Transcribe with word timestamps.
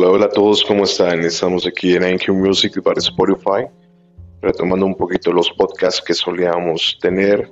Hola, 0.00 0.10
hola 0.10 0.26
a 0.26 0.30
todos, 0.30 0.62
¿cómo 0.62 0.84
están? 0.84 1.24
Estamos 1.24 1.66
aquí 1.66 1.96
en 1.96 2.04
Anchor 2.04 2.32
Music 2.32 2.80
para 2.84 3.00
Spotify, 3.00 3.66
retomando 4.40 4.86
un 4.86 4.94
poquito 4.94 5.32
los 5.32 5.50
podcasts 5.50 6.00
que 6.00 6.14
solíamos 6.14 6.96
tener 7.00 7.50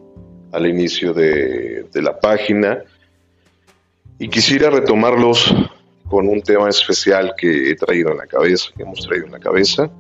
al 0.52 0.64
inicio 0.68 1.12
de, 1.12 1.88
de 1.92 2.02
la 2.02 2.16
página. 2.20 2.84
Y 4.20 4.28
quisiera 4.28 4.70
retomarlos 4.70 5.52
con 6.08 6.28
un 6.28 6.40
tema 6.40 6.68
especial 6.68 7.34
que 7.36 7.72
he 7.72 7.74
traído 7.74 8.12
en 8.12 8.18
la 8.18 8.28
cabeza, 8.28 8.68
que 8.76 8.84
hemos 8.84 9.04
traído 9.04 9.26
en 9.26 9.32
la 9.32 9.40
cabeza. 9.40 9.90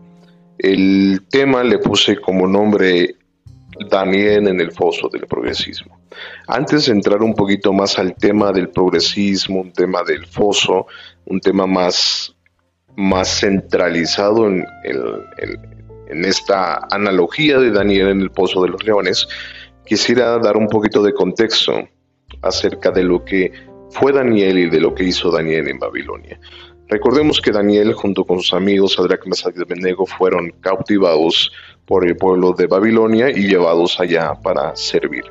El 0.56 1.22
tema 1.28 1.64
le 1.64 1.78
puse 1.78 2.16
como 2.20 2.46
nombre 2.46 3.16
Daniel 3.90 4.46
en 4.46 4.60
el 4.60 4.70
foso 4.70 5.08
del 5.08 5.26
progresismo. 5.26 5.98
Antes 6.46 6.86
de 6.86 6.92
entrar 6.92 7.24
un 7.24 7.34
poquito 7.34 7.72
más 7.72 7.98
al 7.98 8.14
tema 8.14 8.52
del 8.52 8.68
progresismo, 8.68 9.62
un 9.62 9.72
tema 9.72 10.04
del 10.04 10.26
foso, 10.26 10.86
un 11.24 11.40
tema 11.40 11.66
más, 11.66 12.35
más 12.96 13.40
centralizado 13.40 14.46
en, 14.46 14.64
esta 16.08 16.86
analogía 16.90 17.58
de 17.58 17.70
Daniel 17.70 18.08
en 18.08 18.20
el 18.20 18.30
pozo 18.30 18.62
de 18.62 18.68
los 18.68 18.82
leones, 18.84 19.28
quisiera 19.84 20.38
dar 20.38 20.56
un 20.56 20.68
poquito 20.68 21.02
de 21.02 21.12
contexto 21.12 21.88
acerca 22.42 22.90
de 22.90 23.02
lo 23.02 23.24
que 23.24 23.52
fue 23.90 24.12
Daniel 24.12 24.58
y 24.58 24.70
de 24.70 24.80
lo 24.80 24.94
que 24.94 25.04
hizo 25.04 25.30
Daniel 25.30 25.68
en 25.68 25.78
Babilonia. 25.78 26.38
Recordemos 26.88 27.40
que 27.40 27.50
Daniel, 27.50 27.92
junto 27.94 28.24
con 28.24 28.40
sus 28.40 28.54
amigos 28.54 28.94
Sadrach, 28.94 29.26
Mesach 29.26 29.54
y 29.56 29.62
Abednego, 29.62 30.06
fueron 30.06 30.50
cautivados 30.60 31.50
por 31.84 32.06
el 32.06 32.16
pueblo 32.16 32.52
de 32.52 32.66
Babilonia 32.66 33.30
y 33.30 33.48
llevados 33.48 33.98
allá 33.98 34.34
para 34.34 34.74
servir. 34.76 35.24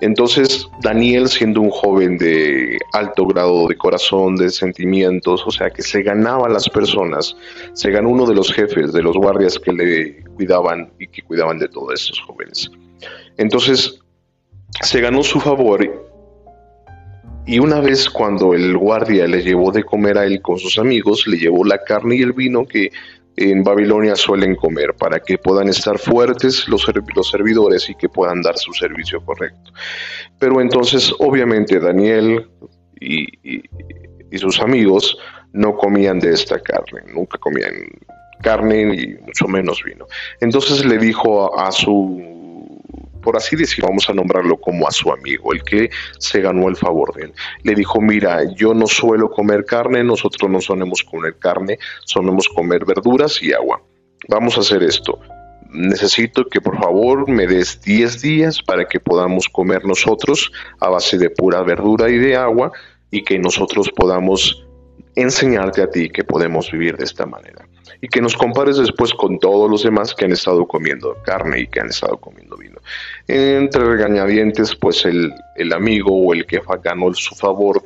Entonces, 0.00 0.68
Daniel, 0.82 1.28
siendo 1.28 1.60
un 1.60 1.70
joven 1.70 2.16
de 2.16 2.78
alto 2.94 3.26
grado 3.26 3.68
de 3.68 3.76
corazón, 3.76 4.36
de 4.36 4.48
sentimientos, 4.48 5.42
o 5.46 5.50
sea, 5.50 5.70
que 5.70 5.82
se 5.82 6.02
ganaba 6.02 6.46
a 6.46 6.50
las 6.50 6.68
personas, 6.68 7.36
se 7.74 7.90
ganó 7.90 8.08
uno 8.08 8.26
de 8.26 8.34
los 8.34 8.52
jefes, 8.52 8.92
de 8.92 9.02
los 9.02 9.16
guardias 9.16 9.58
que 9.58 9.72
le 9.72 10.24
cuidaban 10.34 10.90
y 10.98 11.06
que 11.06 11.22
cuidaban 11.22 11.58
de 11.58 11.68
todos 11.68 12.00
estos 12.00 12.20
jóvenes. 12.20 12.70
Entonces, 13.36 14.00
se 14.80 15.00
ganó 15.00 15.22
su 15.22 15.38
favor 15.38 16.10
y 17.46 17.58
una 17.58 17.80
vez 17.80 18.08
cuando 18.08 18.54
el 18.54 18.76
guardia 18.76 19.26
le 19.26 19.42
llevó 19.42 19.72
de 19.72 19.82
comer 19.82 20.18
a 20.18 20.24
él 20.24 20.40
con 20.40 20.58
sus 20.58 20.78
amigos, 20.78 21.26
le 21.26 21.36
llevó 21.36 21.64
la 21.64 21.82
carne 21.82 22.16
y 22.16 22.22
el 22.22 22.32
vino 22.32 22.66
que 22.66 22.92
en 23.36 23.62
Babilonia 23.62 24.16
suelen 24.16 24.56
comer 24.56 24.94
para 24.98 25.20
que 25.20 25.38
puedan 25.38 25.68
estar 25.68 25.98
fuertes 25.98 26.68
los, 26.68 26.86
los 27.14 27.30
servidores 27.30 27.88
y 27.88 27.94
que 27.94 28.08
puedan 28.08 28.42
dar 28.42 28.58
su 28.58 28.72
servicio 28.72 29.24
correcto. 29.24 29.72
Pero 30.38 30.60
entonces, 30.60 31.12
obviamente, 31.18 31.78
Daniel 31.78 32.50
y, 33.00 33.26
y 34.30 34.38
sus 34.38 34.60
amigos 34.60 35.16
no 35.52 35.76
comían 35.76 36.20
de 36.20 36.32
esta 36.32 36.60
carne, 36.60 37.02
nunca 37.12 37.38
comían 37.38 37.74
carne 38.42 38.94
y 38.94 39.14
mucho 39.24 39.46
menos 39.48 39.82
vino. 39.84 40.06
Entonces 40.40 40.84
le 40.84 40.98
dijo 40.98 41.58
a 41.58 41.72
su 41.72 42.39
por 43.22 43.36
así 43.36 43.56
decirlo, 43.56 43.88
vamos 43.88 44.08
a 44.08 44.12
nombrarlo 44.12 44.56
como 44.56 44.86
a 44.86 44.90
su 44.90 45.12
amigo, 45.12 45.52
el 45.52 45.62
que 45.62 45.90
se 46.18 46.40
ganó 46.40 46.68
el 46.68 46.76
favor 46.76 47.14
de 47.14 47.24
él. 47.24 47.32
Le 47.62 47.74
dijo, 47.74 48.00
mira, 48.00 48.42
yo 48.54 48.74
no 48.74 48.86
suelo 48.86 49.30
comer 49.30 49.64
carne, 49.64 50.02
nosotros 50.04 50.50
no 50.50 50.60
solemos 50.60 51.02
comer 51.02 51.36
carne, 51.38 51.78
solemos 52.04 52.48
comer 52.48 52.84
verduras 52.84 53.42
y 53.42 53.52
agua. 53.52 53.82
Vamos 54.28 54.56
a 54.56 54.60
hacer 54.60 54.82
esto. 54.82 55.18
Necesito 55.72 56.46
que 56.46 56.60
por 56.60 56.78
favor 56.78 57.28
me 57.28 57.46
des 57.46 57.80
10 57.82 58.20
días 58.20 58.60
para 58.62 58.86
que 58.86 58.98
podamos 58.98 59.48
comer 59.48 59.84
nosotros 59.84 60.50
a 60.80 60.88
base 60.88 61.16
de 61.16 61.30
pura 61.30 61.62
verdura 61.62 62.10
y 62.10 62.18
de 62.18 62.36
agua 62.36 62.72
y 63.10 63.22
que 63.22 63.38
nosotros 63.38 63.90
podamos 63.94 64.64
enseñarte 65.14 65.82
a 65.82 65.90
ti 65.90 66.08
que 66.08 66.24
podemos 66.24 66.70
vivir 66.70 66.96
de 66.96 67.04
esta 67.04 67.26
manera 67.26 67.66
y 68.00 68.08
que 68.08 68.20
nos 68.20 68.36
compares 68.36 68.76
después 68.76 69.12
con 69.12 69.38
todos 69.38 69.70
los 69.70 69.82
demás 69.82 70.14
que 70.14 70.24
han 70.24 70.32
estado 70.32 70.66
comiendo 70.66 71.16
carne 71.24 71.60
y 71.60 71.66
que 71.66 71.80
han 71.80 71.88
estado 71.88 72.16
comiendo 72.16 72.56
vino. 72.56 72.78
Entre 73.32 73.84
regañadientes, 73.84 74.74
pues 74.74 75.04
el, 75.04 75.32
amigo 75.72 76.10
o 76.12 76.34
el 76.34 76.44
que 76.46 76.60
ganó 76.82 77.14
su 77.14 77.32
favor 77.36 77.80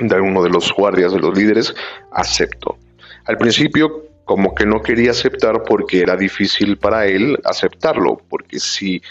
de 0.00 0.18
uno 0.18 0.42
de 0.42 0.48
los 0.48 0.72
guardias, 0.72 1.12
de 1.12 1.20
los 1.20 1.36
líderes, 1.36 1.74
aceptó. 2.10 2.78
Al 3.26 3.36
principio 3.36 4.06
como 4.24 4.54
que 4.54 4.64
no 4.64 4.80
quería 4.80 5.10
aceptar 5.10 5.64
porque 5.64 6.00
era 6.00 6.16
difícil 6.16 6.78
para 6.78 7.04
él 7.04 7.38
aceptarlo, 7.44 8.16
porque 8.30 8.58
si 8.58 9.02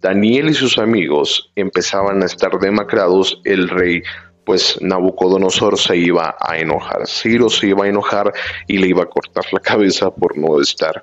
Daniel 0.00 0.48
y 0.48 0.54
sus 0.54 0.78
amigos 0.78 1.52
empezaban 1.56 2.22
a 2.22 2.26
estar 2.26 2.58
demacrados, 2.58 3.42
el 3.44 3.68
rey 3.68 4.02
pues 4.44 4.78
Nabucodonosor 4.80 5.78
se 5.78 5.96
iba 5.96 6.36
a 6.40 6.58
enojar, 6.58 7.06
Ciro 7.06 7.48
se 7.48 7.68
iba 7.68 7.84
a 7.84 7.88
enojar 7.88 8.32
y 8.66 8.78
le 8.78 8.88
iba 8.88 9.02
a 9.02 9.06
cortar 9.06 9.44
la 9.52 9.60
cabeza 9.60 10.10
por 10.10 10.36
no 10.36 10.60
estar 10.60 11.02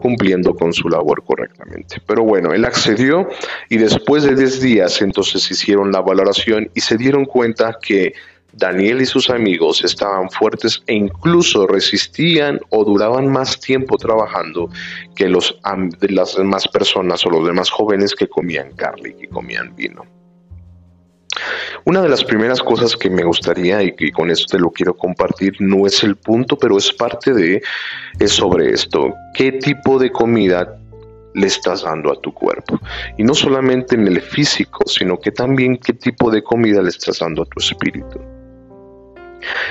cumpliendo 0.00 0.54
con 0.54 0.72
su 0.72 0.88
labor 0.88 1.24
correctamente. 1.24 2.00
Pero 2.06 2.22
bueno, 2.22 2.52
él 2.52 2.64
accedió 2.64 3.28
y 3.68 3.76
después 3.76 4.22
de 4.22 4.34
10 4.34 4.60
días 4.60 5.02
entonces 5.02 5.50
hicieron 5.50 5.92
la 5.92 6.00
valoración 6.00 6.70
y 6.74 6.80
se 6.80 6.96
dieron 6.96 7.24
cuenta 7.24 7.78
que 7.80 8.14
Daniel 8.52 9.00
y 9.00 9.06
sus 9.06 9.30
amigos 9.30 9.84
estaban 9.84 10.28
fuertes 10.30 10.82
e 10.86 10.94
incluso 10.94 11.66
resistían 11.66 12.60
o 12.70 12.84
duraban 12.84 13.28
más 13.28 13.60
tiempo 13.60 13.96
trabajando 13.96 14.70
que 15.14 15.28
los, 15.28 15.58
las 16.00 16.36
demás 16.36 16.66
personas 16.66 17.24
o 17.26 17.30
los 17.30 17.46
demás 17.46 17.70
jóvenes 17.70 18.14
que 18.14 18.28
comían 18.28 18.72
carne 18.72 19.10
y 19.10 19.14
que 19.14 19.28
comían 19.28 19.74
vino. 19.76 20.04
Una 21.84 22.02
de 22.02 22.08
las 22.08 22.24
primeras 22.24 22.60
cosas 22.60 22.96
que 22.96 23.08
me 23.08 23.24
gustaría 23.24 23.82
y 23.82 23.94
que 23.94 24.12
con 24.12 24.30
esto 24.30 24.56
te 24.56 24.58
lo 24.58 24.70
quiero 24.70 24.96
compartir 24.96 25.54
no 25.60 25.86
es 25.86 26.02
el 26.02 26.16
punto, 26.16 26.58
pero 26.58 26.76
es 26.76 26.92
parte 26.92 27.32
de, 27.32 27.62
es 28.18 28.32
sobre 28.32 28.70
esto. 28.70 29.14
¿Qué 29.34 29.52
tipo 29.52 29.98
de 29.98 30.10
comida 30.10 30.76
le 31.34 31.46
estás 31.46 31.82
dando 31.82 32.12
a 32.12 32.20
tu 32.20 32.34
cuerpo? 32.34 32.80
Y 33.16 33.22
no 33.22 33.34
solamente 33.34 33.94
en 33.94 34.08
el 34.08 34.20
físico, 34.20 34.84
sino 34.86 35.18
que 35.18 35.30
también 35.30 35.78
qué 35.78 35.92
tipo 35.92 36.30
de 36.30 36.42
comida 36.42 36.82
le 36.82 36.88
estás 36.88 37.20
dando 37.20 37.42
a 37.42 37.46
tu 37.46 37.60
espíritu. 37.60 38.20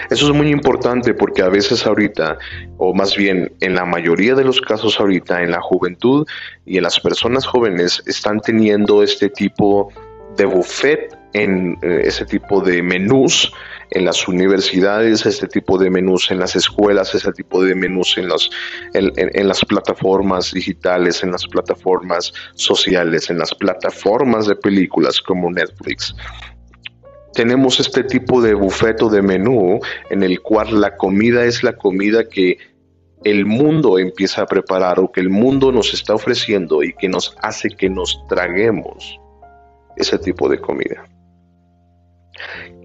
Eso 0.09 0.28
es 0.28 0.36
muy 0.36 0.50
importante 0.50 1.14
porque 1.14 1.44
a 1.44 1.50
veces 1.50 1.86
ahorita, 1.86 2.40
o 2.78 2.94
más 2.96 3.16
bien 3.16 3.53
en 3.59 3.75
la 3.75 3.86
mayoría 3.86 4.34
de 4.34 4.44
los 4.44 4.59
casos 4.62 5.00
ahorita, 5.00 5.44
en 5.44 5.52
la 5.52 5.62
juventud 5.62 6.25
y 6.66 6.78
en 6.78 6.84
las 6.84 7.00
personas 7.00 7.46
jóvenes 7.46 8.02
están 8.08 8.40
teniendo 8.40 9.03
este 9.03 9.30
tipo 9.30 9.92
de 9.94 10.09
buffet 10.45 11.17
en 11.34 11.78
eh, 11.81 12.01
ese 12.06 12.25
tipo 12.25 12.62
de 12.62 12.81
menús 12.81 13.51
en 13.91 14.06
las 14.06 14.28
universidades, 14.28 15.25
este 15.25 15.47
tipo 15.47 15.78
de 15.78 15.90
menús 15.90 16.29
en 16.29 16.40
las 16.40 16.56
escuelas, 16.56 17.13
ese 17.16 17.31
tipo 17.31 17.63
de 17.63 17.73
menús 17.73 18.17
en, 18.17 18.28
los, 18.28 18.51
en, 18.94 19.47
las 19.47 19.66
plataformas 19.66 20.51
digitales, 20.51 21.23
en 21.23 21.31
las 21.31 21.47
plataformas 21.47 22.34
sociales, 22.53 23.29
en 23.29 23.39
las 23.39 23.53
plataformas 23.56 24.45
de 24.45 24.56
películas 24.56 25.19
como 25.19 25.50
Netflix. 25.51 26.16
Tenemos 27.34 27.79
este 27.79 28.03
tipo 28.03 28.41
de 28.41 28.53
bufeto 28.53 29.09
de 29.09 29.22
menú 29.22 29.79
en 30.09 30.23
el 30.23 30.39
cual 30.41 30.81
la 30.81 30.95
comida 30.95 31.45
es 31.45 31.63
la 31.63 31.73
comida 31.73 32.28
que 32.28 32.57
el 33.23 33.45
mundo 33.45 33.97
empieza 34.00 34.44
a 34.44 34.45
preparar 34.45 35.00
o 35.00 35.12
que 35.12 35.22
el 35.22 35.29
mundo 35.29 35.72
nos 35.72 35.94
está 35.94 36.13
ofreciendo 36.13 36.84
y 36.84 36.94
que 36.94 37.09
nos 37.09 37.35
hace 37.41 37.69
que 37.69 37.89
nos 37.89 38.23
traguemos 38.28 39.19
ese 40.00 40.18
tipo 40.18 40.50
de 40.50 40.60
comida. 40.60 41.08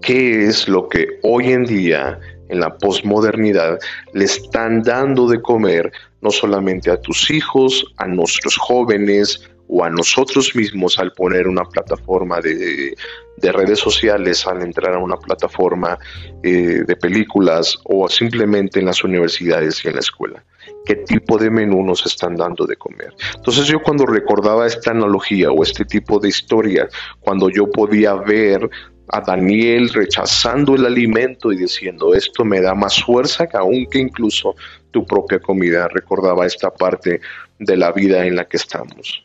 ¿Qué 0.01 0.45
es 0.45 0.67
lo 0.67 0.87
que 0.87 1.19
hoy 1.23 1.51
en 1.51 1.65
día, 1.65 2.19
en 2.49 2.59
la 2.59 2.77
posmodernidad, 2.77 3.79
le 4.13 4.25
están 4.25 4.83
dando 4.83 5.27
de 5.27 5.41
comer 5.41 5.91
no 6.21 6.29
solamente 6.29 6.91
a 6.91 7.01
tus 7.01 7.31
hijos, 7.31 7.85
a 7.97 8.05
nuestros 8.05 8.57
jóvenes 8.57 9.49
o 9.67 9.83
a 9.83 9.89
nosotros 9.89 10.55
mismos 10.55 10.99
al 10.99 11.11
poner 11.13 11.47
una 11.47 11.63
plataforma 11.63 12.39
de, 12.41 12.95
redes 13.41 13.79
sociales, 13.79 14.45
al 14.45 14.61
entrar 14.61 14.93
a 14.93 14.99
una 14.99 15.17
plataforma 15.17 15.97
eh, 16.43 16.83
de 16.85 16.95
películas 16.95 17.77
o 17.85 18.07
simplemente 18.09 18.79
en 18.79 18.85
las 18.85 19.03
universidades 19.03 19.83
y 19.83 19.87
en 19.87 19.93
la 19.95 20.01
escuela? 20.01 20.43
Qué 20.85 20.95
tipo 20.95 21.37
de 21.37 21.49
menú 21.49 21.83
nos 21.83 22.05
están 22.05 22.35
dando 22.35 22.65
de 22.65 22.75
comer. 22.75 23.13
Entonces 23.35 23.65
yo 23.67 23.81
cuando 23.81 24.05
recordaba 24.05 24.67
esta 24.67 24.91
analogía 24.91 25.51
o 25.51 25.63
este 25.63 25.85
tipo 25.85 26.19
de 26.19 26.29
historia, 26.29 26.87
cuando 27.19 27.49
yo 27.49 27.69
podía 27.69 28.13
ver 28.13 28.69
a 29.09 29.21
Daniel 29.21 29.89
rechazando 29.89 30.75
el 30.75 30.85
alimento 30.85 31.51
y 31.51 31.57
diciendo 31.57 32.13
esto 32.15 32.43
me 32.43 32.61
da 32.61 32.73
más 32.73 33.03
fuerza 33.03 33.47
que 33.47 33.57
aún 33.57 33.85
que 33.85 33.99
incluso 33.99 34.55
tu 34.91 35.05
propia 35.05 35.39
comida, 35.39 35.87
recordaba 35.87 36.45
esta 36.45 36.73
parte 36.73 37.19
de 37.59 37.77
la 37.77 37.91
vida 37.91 38.25
en 38.25 38.35
la 38.35 38.45
que 38.45 38.57
estamos 38.57 39.24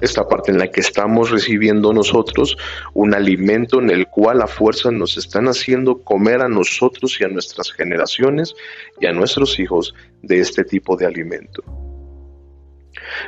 esta 0.00 0.26
parte 0.26 0.50
en 0.50 0.58
la 0.58 0.70
que 0.70 0.80
estamos 0.80 1.30
recibiendo 1.30 1.92
nosotros 1.92 2.56
un 2.92 3.14
alimento 3.14 3.80
en 3.80 3.90
el 3.90 4.06
cual 4.08 4.42
a 4.42 4.46
fuerza 4.46 4.90
nos 4.90 5.16
están 5.16 5.46
haciendo 5.46 6.02
comer 6.02 6.40
a 6.42 6.48
nosotros 6.48 7.20
y 7.20 7.24
a 7.24 7.28
nuestras 7.28 7.72
generaciones 7.72 8.54
y 9.00 9.06
a 9.06 9.12
nuestros 9.12 9.58
hijos 9.58 9.94
de 10.22 10.40
este 10.40 10.64
tipo 10.64 10.96
de 10.96 11.06
alimento. 11.06 11.62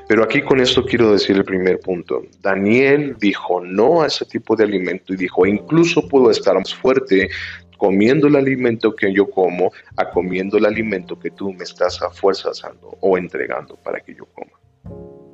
Pero 0.09 0.23
aquí 0.23 0.43
con 0.43 0.61
esto 0.61 0.85
quiero 0.85 1.13
decir 1.13 1.37
el 1.37 1.45
primer 1.45 1.81
punto. 1.81 2.23
Daniel 2.41 3.17
dijo 3.19 3.61
no 3.61 4.03
a 4.03 4.07
ese 4.07 4.25
tipo 4.25 4.57
de 4.57 4.65
alimento 4.65 5.13
y 5.13 5.17
dijo, 5.17 5.47
incluso 5.47 6.07
puedo 6.09 6.31
estar 6.31 6.55
más 6.55 6.75
fuerte 6.75 7.29
comiendo 7.77 8.27
el 8.27 8.37
alimento 8.37 8.95
que 8.95 9.13
yo 9.13 9.29
como 9.29 9.71
a 9.97 10.11
comiendo 10.11 10.57
el 10.57 10.65
alimento 10.65 11.19
que 11.19 11.31
tú 11.31 11.53
me 11.53 11.65
estás 11.65 12.01
a 12.03 12.11
fuerzas 12.11 12.63
dando 12.63 12.97
o 13.01 13.19
entregando 13.19 13.77
para 13.77 14.01
que 14.01 14.15
yo 14.15 14.25
coma. 14.27 15.26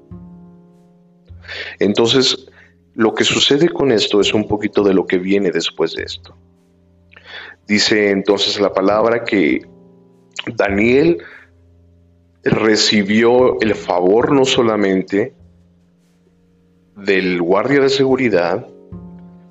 Entonces, 1.79 2.47
lo 2.95 3.15
que 3.15 3.25
sucede 3.25 3.69
con 3.69 3.91
esto 3.91 4.21
es 4.21 4.35
un 4.35 4.47
poquito 4.47 4.83
de 4.83 4.95
lo 4.95 5.07
que 5.07 5.19
viene 5.19 5.51
después 5.51 5.95
de 5.95 6.03
esto. 6.03 6.37
Dice 7.67 8.11
entonces 8.11 8.61
la 8.61 8.73
palabra 8.73 9.25
que 9.25 9.63
Daniel 10.57 11.19
recibió 12.45 13.61
el 13.61 13.75
favor 13.75 14.33
no 14.33 14.45
solamente 14.45 15.35
del 16.97 17.41
guardia 17.41 17.81
de 17.81 17.89
seguridad, 17.89 18.67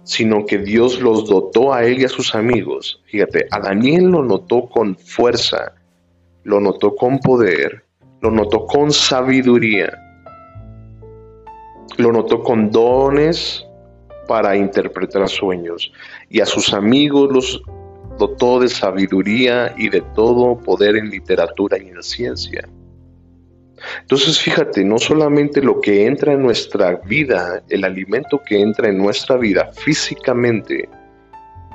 sino 0.04 0.46
que 0.46 0.58
Dios 0.58 1.02
los 1.02 1.28
dotó 1.28 1.74
a 1.74 1.84
él 1.84 2.02
y 2.02 2.06
a 2.06 2.10
sus 2.10 2.36
amigos. 2.36 3.02
Fíjate, 3.06 3.48
a 3.52 3.60
Daniel 3.60 4.06
lo 4.06 4.24
notó 4.24 4.68
con 4.68 4.98
fuerza, 4.98 5.74
lo 6.44 6.60
notó 6.60 6.96
con 6.96 7.20
poder, 7.20 7.86
lo 8.22 8.30
notó 8.30 8.66
con 8.66 8.92
sabiduría, 8.92 9.98
lo 11.98 12.12
notó 12.12 12.44
con 12.44 12.72
dones 12.72 13.66
para 14.28 14.56
interpretar 14.56 15.28
sueños 15.28 15.92
y 16.30 16.40
a 16.42 16.46
sus 16.46 16.74
amigos 16.74 17.32
los 17.32 17.62
dotó 18.18 18.60
de 18.60 18.70
sabiduría 18.70 19.74
y 19.78 19.90
de 19.90 20.02
todo 20.16 20.58
poder 20.58 20.96
en 20.96 21.10
literatura 21.10 21.78
y 21.78 21.90
en 21.90 22.04
ciencia. 22.04 22.68
Entonces 24.02 24.40
fíjate, 24.40 24.84
no 24.86 25.00
solamente 25.00 25.62
lo 25.62 25.82
que 25.82 26.06
entra 26.06 26.34
en 26.34 26.44
nuestra 26.44 26.96
vida, 27.06 27.64
el 27.70 27.84
alimento 27.84 28.40
que 28.46 28.62
entra 28.62 28.90
en 28.90 28.98
nuestra 28.98 29.38
vida 29.38 29.72
físicamente, 29.74 30.88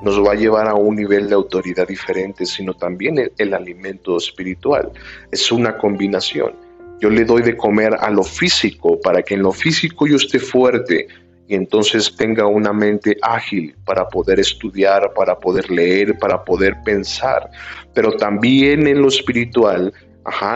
nos 0.03 0.23
va 0.23 0.33
a 0.33 0.37
llevar 0.37 0.69
a 0.69 0.75
un 0.75 0.95
nivel 0.95 1.29
de 1.29 1.35
autoridad 1.35 1.89
diferente, 1.89 2.45
sino 2.45 2.75
también 2.75 3.19
el, 3.19 3.33
el, 3.39 3.55
alimento 3.55 4.19
espiritual. 4.19 4.93
Es 5.33 5.51
una 5.51 5.79
combinación. 5.79 6.66
Yo 7.01 7.11
le 7.11 7.25
doy 7.25 7.43
de 7.43 7.57
comer 7.57 7.95
a 7.99 8.11
lo 8.11 8.23
físico 8.23 9.01
para 9.01 9.23
que 9.23 9.35
en 9.35 9.43
lo 9.43 9.53
físico 9.53 10.07
yo 10.07 10.17
esté 10.17 10.39
fuerte 10.39 11.07
y 11.49 11.55
entonces 11.55 12.15
tenga 12.17 12.47
una 12.47 12.73
mente 12.73 13.17
ágil 13.23 13.77
para 13.85 14.09
poder 14.09 14.41
estudiar, 14.41 15.13
para 15.15 15.39
poder 15.39 15.71
leer, 15.71 16.19
para 16.19 16.45
poder 16.45 16.77
pensar. 16.85 17.51
Pero 17.95 18.13
también 18.13 18.87
en 18.87 19.01
lo 19.01 19.09
espiritual 19.09 19.93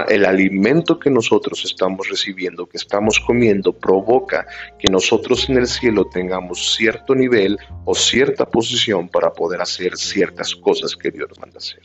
el 0.09 0.25
alimento 0.25 0.99
que 0.99 1.11
nosotros 1.11 1.65
estamos 1.65 2.09
recibiendo, 2.09 2.67
que 2.67 2.77
estamos 2.77 3.21
comiendo, 3.21 3.73
provoca 3.73 4.47
que 4.79 4.91
nosotros 4.91 5.49
en 5.49 5.59
el 5.59 5.67
cielo 5.67 6.07
tengamos 6.07 6.75
cierto 6.75 7.15
nivel 7.15 7.57
o 7.85 7.95
cierta 7.95 8.47
posición 8.47 9.09
para 9.09 9.33
poder 9.33 9.61
hacer 9.61 9.97
ciertas 9.97 10.57
cosas 10.57 10.97
que 10.97 11.11
Dios 11.11 11.31
manda 11.39 11.59
hacer. 11.59 11.83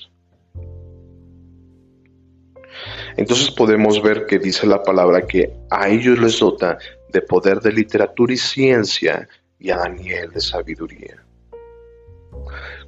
Entonces 3.17 3.49
podemos 3.51 4.01
ver 4.01 4.25
que 4.25 4.39
dice 4.39 4.67
la 4.67 4.83
palabra 4.83 5.25
que 5.25 5.51
a 5.69 5.87
ellos 5.87 6.19
les 6.19 6.39
dota 6.39 6.77
de 7.09 7.21
poder 7.21 7.59
de 7.61 7.71
literatura 7.71 8.33
y 8.33 8.37
ciencia 8.37 9.27
y 9.59 9.69
a 9.69 9.77
Daniel 9.77 10.31
de 10.31 10.41
sabiduría. 10.41 11.23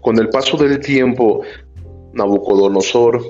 Con 0.01 0.19
el 0.19 0.29
paso 0.29 0.57
del 0.57 0.79
tiempo, 0.79 1.43
Nabucodonosor 2.13 3.21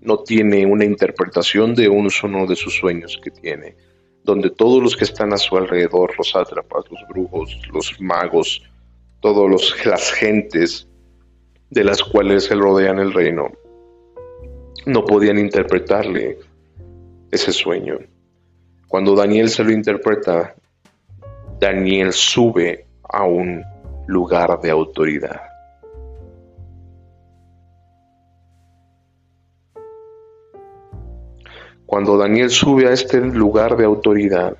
no 0.00 0.18
tiene 0.18 0.66
una 0.66 0.84
interpretación 0.84 1.74
de 1.74 1.88
uno 1.88 2.10
solo 2.10 2.46
de 2.46 2.56
sus 2.56 2.76
sueños 2.76 3.18
que 3.22 3.30
tiene, 3.30 3.76
donde 4.24 4.50
todos 4.50 4.82
los 4.82 4.96
que 4.96 5.04
están 5.04 5.32
a 5.32 5.36
su 5.36 5.56
alrededor, 5.56 6.12
los 6.18 6.30
sátrapas, 6.30 6.84
los 6.90 7.00
brujos, 7.08 7.56
los 7.72 8.00
magos, 8.00 8.62
todas 9.20 9.74
las 9.84 10.12
gentes 10.12 10.88
de 11.70 11.84
las 11.84 12.02
cuales 12.02 12.44
se 12.44 12.54
rodean 12.54 12.98
el 12.98 13.12
reino, 13.12 13.50
no 14.86 15.04
podían 15.04 15.38
interpretarle 15.38 16.38
ese 17.30 17.52
sueño. 17.52 17.98
Cuando 18.88 19.14
Daniel 19.14 19.48
se 19.48 19.64
lo 19.64 19.72
interpreta, 19.72 20.54
Daniel 21.58 22.12
sube 22.12 22.86
a 23.02 23.24
un 23.24 23.62
lugar 24.06 24.60
de 24.60 24.70
autoridad. 24.70 25.40
Cuando 31.86 32.16
Daniel 32.16 32.50
sube 32.50 32.88
a 32.88 32.92
este 32.92 33.20
lugar 33.20 33.76
de 33.76 33.84
autoridad, 33.84 34.56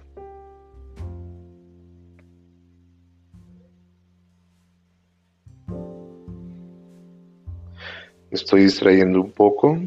estoy 8.31 8.65
distrayendo 8.65 9.21
un 9.21 9.33
poco 9.33 9.79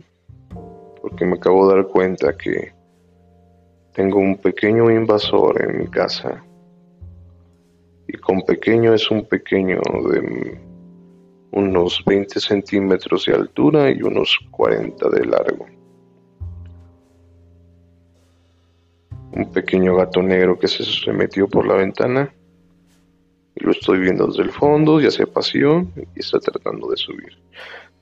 porque 1.15 1.25
me 1.27 1.37
acabo 1.37 1.69
de 1.69 1.75
dar 1.75 1.87
cuenta 1.87 2.35
que 2.35 2.73
tengo 3.93 4.19
un 4.19 4.35
pequeño 4.35 4.91
invasor 4.91 5.63
en 5.63 5.77
mi 5.77 5.87
casa. 5.87 6.43
Y 8.05 8.17
con 8.17 8.41
pequeño 8.41 8.93
es 8.93 9.09
un 9.09 9.25
pequeño 9.25 9.79
de 10.11 10.59
unos 11.53 12.03
20 12.05 12.37
centímetros 12.41 13.27
de 13.27 13.33
altura 13.33 13.91
y 13.91 14.01
unos 14.01 14.37
40 14.51 15.09
de 15.09 15.25
largo. 15.25 15.65
un 19.31 19.51
pequeño 19.51 19.95
gato 19.95 20.21
negro 20.21 20.59
que 20.59 20.67
se, 20.67 21.11
metió 21.13 21.47
por 21.47 21.65
la 21.65 21.75
ventana. 21.75 22.33
Y 23.55 23.63
lo 23.63 23.71
estoy 23.71 23.99
viendo 23.99 24.27
desde 24.27 24.43
el 24.43 24.51
fondo, 24.51 24.99
ya 24.99 25.11
se 25.11 25.27
paseó 25.27 25.87
y 25.95 26.19
está 26.19 26.39
tratando 26.39 26.89
de 26.89 26.97
subir. 26.97 27.37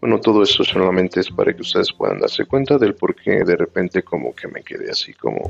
Bueno, 0.01 0.19
todo 0.19 0.43
esto 0.43 0.63
solamente 0.63 1.21
es 1.21 1.29
para 1.29 1.53
que 1.53 1.61
ustedes 1.61 1.93
puedan 1.93 2.19
darse 2.19 2.45
cuenta 2.45 2.77
del 2.77 2.95
por 2.95 3.15
qué 3.15 3.43
de 3.45 3.55
repente 3.55 4.03
como 4.03 4.35
que 4.35 4.49
me 4.49 4.61
quedé 4.61 4.91
así 4.91 5.13
como 5.13 5.41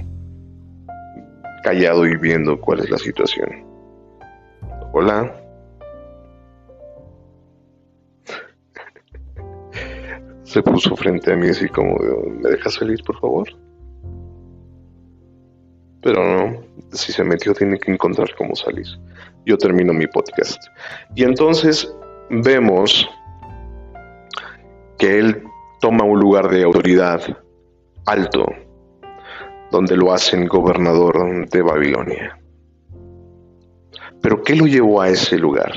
callado 1.64 2.06
y 2.06 2.18
viendo 2.18 2.60
cuál 2.60 2.82
es 2.82 2.90
la 2.90 2.98
situación. 2.98 3.66
Hola. 4.92 5.34
Se 10.44 10.62
puso 10.62 10.96
frente 10.96 11.34
a 11.34 11.36
mí 11.36 11.48
así 11.48 11.68
como, 11.70 11.98
¿me 12.42 12.52
dejas 12.52 12.76
salir 12.76 13.04
por 13.04 13.20
favor? 13.20 13.48
Pero 16.04 16.24
no, 16.24 16.62
si 16.92 17.14
se 17.14 17.24
metió 17.24 17.54
tiene 17.54 17.80
que 17.80 17.92
encontrar 17.92 18.36
cómo 18.38 18.56
salir. 18.56 18.86
Yo 19.46 19.58
termino 19.58 19.94
mi 19.94 20.06
podcast. 20.08 20.62
Y 21.16 21.24
entonces 21.24 21.92
vemos 22.30 23.10
que 24.98 25.20
él 25.20 25.44
toma 25.80 26.04
un 26.04 26.20
lugar 26.20 26.50
de 26.50 26.64
autoridad 26.64 27.22
alto, 28.06 28.46
donde 29.72 29.96
lo 29.96 30.14
hacen 30.14 30.48
gobernador 30.48 31.50
de 31.50 31.62
Babilonia. 31.62 32.40
Pero 34.22 34.44
¿qué 34.44 34.56
lo 34.56 34.66
llevó 34.66 35.02
a 35.02 35.10
ese 35.10 35.38
lugar? 35.38 35.74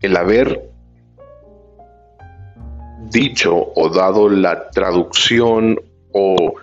El 0.00 0.16
haber 0.16 0.70
dicho 3.10 3.72
o 3.74 3.88
dado 3.88 4.28
la 4.28 4.70
traducción 4.70 5.80
o 6.12 6.54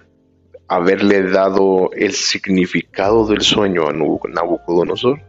haberle 0.67 1.29
dado 1.29 1.91
el 1.93 2.13
significado 2.13 3.27
del 3.27 3.41
sueño 3.41 3.87
a 3.87 3.93
Nabucodonosor? 3.93 5.21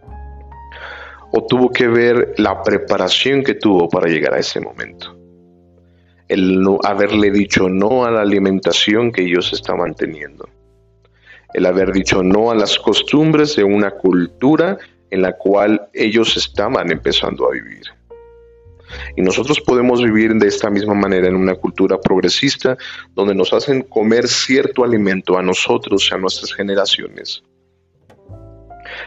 ¿O 1.33 1.45
tuvo 1.47 1.71
que 1.71 1.89
ver 1.89 2.35
la 2.39 2.63
preparación 2.63 3.43
que 3.43 3.55
tuvo 3.55 3.89
para 3.89 4.09
llegar 4.09 4.35
a 4.35 4.39
ese 4.39 4.61
momento? 4.61 5.17
El 6.29 6.61
no 6.61 6.79
haberle 6.83 7.31
dicho 7.31 7.69
no 7.69 8.05
a 8.05 8.11
la 8.11 8.23
alimentación 8.23 9.13
que 9.13 9.23
ellos 9.23 9.53
estaban 9.53 9.95
teniendo. 9.95 10.49
El 11.53 11.67
haber 11.67 11.93
dicho 11.93 12.23
no 12.23 12.51
a 12.51 12.55
las 12.55 12.79
costumbres 12.79 13.57
de 13.57 13.65
una 13.65 13.91
cultura 13.91 14.79
en 15.11 15.23
la 15.23 15.33
cual 15.33 15.89
ellos 15.93 16.37
estaban 16.37 16.91
empezando 16.91 17.47
a 17.47 17.53
vivir. 17.53 17.83
Y 19.17 19.23
nosotros 19.23 19.61
podemos 19.61 20.03
vivir 20.03 20.35
de 20.35 20.49
esta 20.49 20.71
misma 20.71 20.95
manera 20.95 21.29
en 21.29 21.37
una 21.37 21.55
cultura 21.55 22.01
progresista 22.01 22.77
donde 23.15 23.35
nos 23.35 23.53
hacen 23.53 23.83
comer 23.83 24.29
cierto 24.29 24.85
alimento 24.85 25.39
a 25.39 25.43
nosotros 25.43 26.11
a 26.13 26.19
nuestras 26.19 26.53
generaciones. 26.53 27.43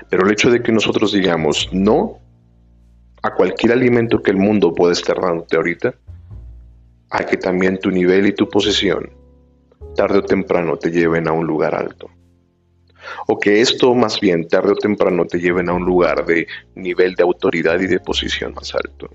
Pero 0.09 0.25
el 0.25 0.31
hecho 0.31 0.49
de 0.49 0.61
que 0.61 0.71
nosotros 0.71 1.13
digamos 1.13 1.69
no 1.71 2.19
a 3.23 3.33
cualquier 3.33 3.73
alimento 3.73 4.21
que 4.21 4.31
el 4.31 4.37
mundo 4.37 4.73
pueda 4.73 4.93
estar 4.93 5.19
dándote 5.19 5.55
ahorita, 5.55 5.95
hay 7.09 7.25
que 7.25 7.37
también 7.37 7.79
tu 7.79 7.89
nivel 7.89 8.27
y 8.27 8.33
tu 8.33 8.49
posición, 8.49 9.11
tarde 9.95 10.19
o 10.19 10.23
temprano, 10.23 10.77
te 10.77 10.91
lleven 10.91 11.27
a 11.27 11.31
un 11.31 11.45
lugar 11.47 11.73
alto. 11.73 12.09
O 13.27 13.39
que 13.39 13.61
esto 13.61 13.93
más 13.95 14.19
bien, 14.19 14.47
tarde 14.47 14.71
o 14.71 14.75
temprano, 14.75 15.25
te 15.25 15.39
lleven 15.39 15.69
a 15.69 15.73
un 15.73 15.85
lugar 15.85 16.25
de 16.25 16.47
nivel 16.75 17.15
de 17.15 17.23
autoridad 17.23 17.79
y 17.79 17.87
de 17.87 17.99
posición 17.99 18.53
más 18.53 18.75
alto. 18.75 19.09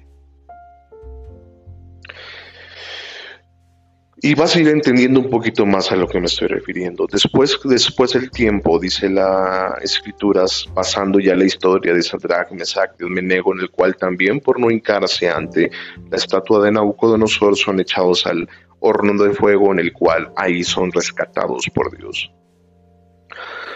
Y 4.24 4.36
vas 4.36 4.54
a 4.54 4.60
ir 4.60 4.68
entendiendo 4.68 5.18
un 5.18 5.28
poquito 5.28 5.66
más 5.66 5.90
a 5.90 5.96
lo 5.96 6.06
que 6.06 6.20
me 6.20 6.26
estoy 6.26 6.46
refiriendo. 6.46 7.08
Después, 7.10 7.58
después 7.64 8.12
del 8.12 8.30
tiempo, 8.30 8.78
dice 8.78 9.10
las 9.10 9.82
escrituras, 9.82 10.68
pasando 10.72 11.18
ya 11.18 11.34
la 11.34 11.44
historia 11.44 11.92
de 11.92 12.02
Sadrach, 12.02 12.52
Mesach 12.52 12.92
y 13.00 13.04
Menego, 13.06 13.52
en 13.52 13.62
el 13.62 13.70
cual 13.70 13.96
también 13.96 14.38
por 14.38 14.60
no 14.60 14.70
hincarse 14.70 15.28
ante 15.28 15.72
la 16.08 16.16
estatua 16.16 16.64
de 16.64 16.70
Nabucodonosor 16.70 17.56
son 17.56 17.80
echados 17.80 18.24
al 18.24 18.48
horno 18.78 19.20
de 19.24 19.32
fuego 19.32 19.72
en 19.72 19.80
el 19.80 19.92
cual 19.92 20.32
ahí 20.36 20.62
son 20.62 20.92
rescatados 20.92 21.68
por 21.74 21.96
Dios. 21.96 22.32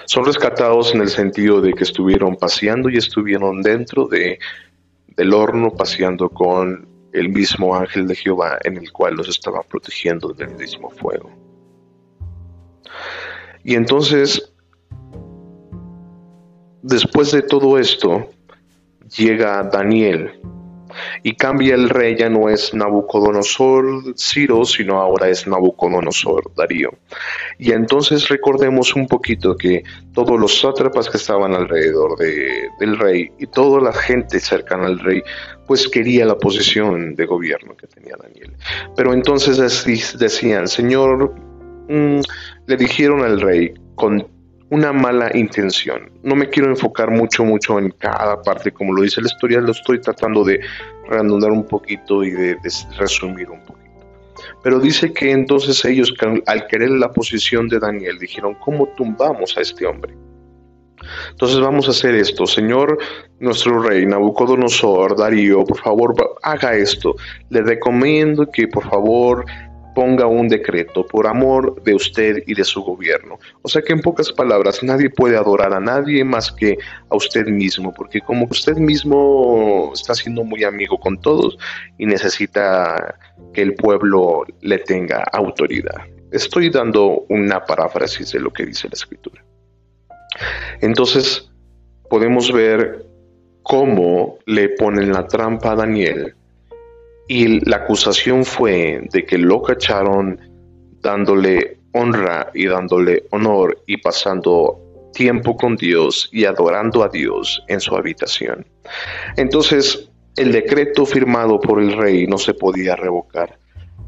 Son 0.04 0.24
rescatados 0.24 0.94
en 0.94 1.00
el 1.00 1.08
sentido 1.08 1.60
de 1.60 1.72
que 1.72 1.82
estuvieron 1.82 2.36
paseando 2.36 2.88
y 2.88 2.98
estuvieron 2.98 3.62
dentro 3.62 4.06
de, 4.06 4.38
del 5.08 5.34
horno 5.34 5.72
paseando 5.72 6.28
con 6.28 6.95
el 7.16 7.30
mismo 7.30 7.74
ángel 7.74 8.06
de 8.06 8.14
Jehová 8.14 8.58
en 8.64 8.76
el 8.76 8.92
cual 8.92 9.14
los 9.14 9.28
estaba 9.28 9.62
protegiendo 9.62 10.32
del 10.34 10.54
mismo 10.54 10.90
fuego. 10.90 11.30
Y 13.64 13.74
entonces, 13.74 14.52
después 16.82 17.32
de 17.32 17.42
todo 17.42 17.78
esto, 17.78 18.30
llega 19.16 19.62
Daniel 19.64 20.40
y 21.22 21.34
cambia 21.34 21.74
el 21.74 21.88
rey, 21.88 22.16
ya 22.16 22.28
no 22.28 22.48
es 22.48 22.74
Nabucodonosor 22.74 24.14
Ciro, 24.16 24.64
sino 24.64 25.00
ahora 25.00 25.28
es 25.28 25.46
Nabucodonosor 25.46 26.54
Darío. 26.54 26.90
Y 27.58 27.72
entonces 27.72 28.28
recordemos 28.28 28.94
un 28.94 29.06
poquito 29.06 29.56
que 29.56 29.82
todos 30.12 30.38
los 30.38 30.60
sátrapas 30.60 31.08
que 31.08 31.16
estaban 31.16 31.54
alrededor 31.54 32.18
del 32.18 32.98
rey 32.98 33.30
y 33.38 33.46
toda 33.46 33.80
la 33.80 33.92
gente 33.92 34.40
cercana 34.40 34.86
al 34.86 34.98
rey, 34.98 35.22
pues 35.66 35.88
quería 35.88 36.24
la 36.24 36.38
posición 36.38 37.14
de 37.14 37.26
gobierno 37.26 37.76
que 37.76 37.86
tenía 37.86 38.16
Daniel. 38.20 38.56
Pero 38.96 39.12
entonces 39.12 39.84
decían, 40.18 40.68
Señor, 40.68 41.34
mm", 41.88 42.20
le 42.66 42.76
dijeron 42.76 43.22
al 43.22 43.40
rey 43.40 43.74
con 43.94 44.35
una 44.70 44.92
mala 44.92 45.30
intención. 45.34 46.10
No 46.22 46.34
me 46.34 46.48
quiero 46.48 46.68
enfocar 46.68 47.10
mucho, 47.10 47.44
mucho 47.44 47.78
en 47.78 47.90
cada 47.90 48.42
parte, 48.42 48.72
como 48.72 48.92
lo 48.92 49.02
dice 49.02 49.20
la 49.20 49.28
historia, 49.28 49.60
lo 49.60 49.72
estoy 49.72 50.00
tratando 50.00 50.44
de 50.44 50.60
redondar 51.08 51.52
un 51.52 51.66
poquito 51.66 52.24
y 52.24 52.30
de, 52.30 52.56
resumir 52.98 53.50
un 53.50 53.60
poquito. 53.60 53.86
Pero 54.62 54.80
dice 54.80 55.12
que 55.12 55.30
entonces 55.30 55.84
ellos, 55.84 56.12
al 56.46 56.66
querer 56.66 56.90
la 56.90 57.12
posición 57.12 57.68
de 57.68 57.78
Daniel, 57.78 58.18
dijeron, 58.18 58.54
¿cómo 58.54 58.88
tumbamos 58.96 59.56
a 59.56 59.60
este 59.60 59.86
hombre? 59.86 60.14
Entonces 61.30 61.60
vamos 61.60 61.86
a 61.86 61.90
hacer 61.92 62.14
esto, 62.14 62.46
Señor, 62.46 62.98
nuestro 63.38 63.80
rey 63.80 64.06
Nabucodonosor, 64.06 65.16
Darío, 65.16 65.64
por 65.64 65.78
favor, 65.78 66.14
haga 66.42 66.74
esto. 66.74 67.14
Le 67.50 67.62
recomiendo 67.62 68.50
que 68.50 68.66
por 68.66 68.88
favor 68.88 69.44
ponga 69.96 70.26
un 70.26 70.46
decreto 70.46 71.06
por 71.06 71.26
amor 71.26 71.82
de 71.82 71.94
usted 71.94 72.42
y 72.46 72.52
de 72.52 72.64
su 72.64 72.82
gobierno. 72.82 73.38
O 73.62 73.68
sea 73.70 73.80
que 73.80 73.94
en 73.94 74.02
pocas 74.02 74.30
palabras, 74.30 74.82
nadie 74.82 75.08
puede 75.08 75.38
adorar 75.38 75.72
a 75.72 75.80
nadie 75.80 76.22
más 76.22 76.52
que 76.52 76.76
a 77.08 77.16
usted 77.16 77.46
mismo, 77.46 77.94
porque 77.94 78.20
como 78.20 78.46
usted 78.50 78.76
mismo 78.76 79.90
está 79.94 80.14
siendo 80.14 80.44
muy 80.44 80.64
amigo 80.64 81.00
con 81.00 81.18
todos 81.18 81.56
y 81.96 82.04
necesita 82.04 83.18
que 83.54 83.62
el 83.62 83.74
pueblo 83.74 84.44
le 84.60 84.76
tenga 84.80 85.24
autoridad. 85.32 86.02
Estoy 86.30 86.68
dando 86.68 87.24
una 87.30 87.64
paráfrasis 87.64 88.32
de 88.32 88.40
lo 88.40 88.52
que 88.52 88.66
dice 88.66 88.88
la 88.88 88.96
escritura. 88.96 89.42
Entonces, 90.82 91.50
podemos 92.10 92.52
ver 92.52 93.06
cómo 93.62 94.36
le 94.44 94.68
ponen 94.68 95.10
la 95.10 95.26
trampa 95.26 95.72
a 95.72 95.76
Daniel 95.76 96.34
y 97.28 97.64
la 97.68 97.76
acusación 97.76 98.44
fue 98.44 99.02
de 99.12 99.24
que 99.24 99.38
lo 99.38 99.62
cacharon 99.62 100.40
dándole 101.00 101.78
honra 101.92 102.50
y 102.54 102.66
dándole 102.66 103.24
honor 103.30 103.82
y 103.86 103.96
pasando 103.96 105.10
tiempo 105.12 105.56
con 105.56 105.76
Dios 105.76 106.28
y 106.32 106.44
adorando 106.44 107.02
a 107.02 107.08
Dios 107.08 107.62
en 107.68 107.80
su 107.80 107.96
habitación. 107.96 108.66
Entonces, 109.36 110.10
el 110.36 110.52
decreto 110.52 111.06
firmado 111.06 111.58
por 111.58 111.80
el 111.80 111.96
rey 111.96 112.26
no 112.26 112.38
se 112.38 112.54
podía 112.54 112.94
revocar. 112.94 113.58